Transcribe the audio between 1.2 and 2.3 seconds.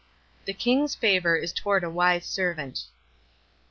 is toward a wise